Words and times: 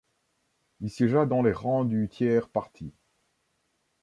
Il 0.79 0.89
siégea 0.89 1.27
dans 1.27 1.43
les 1.43 1.51
rangs 1.51 1.85
du 1.85 2.09
Tiers 2.09 2.49
Parti. 2.49 2.91